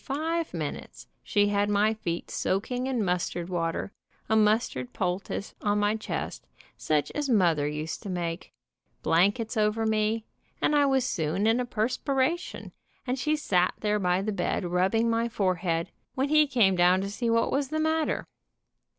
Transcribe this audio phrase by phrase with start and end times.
[0.03, 3.49] five 220_ QUEER CASE IN NEW YORK minutes she had my feet soaking in mustard
[3.49, 3.91] water,
[4.29, 8.51] a mustard poultice on my chest, such as mother used to make,
[9.03, 10.25] blankets over me,
[10.59, 12.71] and I was soon in a per spiration,
[13.05, 17.11] and she sat there by the bed rubbing my forehead, when he came down to
[17.11, 18.25] see what was the matter.